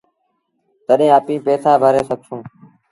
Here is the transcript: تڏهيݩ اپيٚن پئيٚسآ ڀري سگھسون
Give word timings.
تڏهيݩ 0.85 1.15
اپيٚن 1.19 1.39
پئيٚسآ 1.45 1.71
ڀري 1.81 2.01
سگھسون 2.09 2.39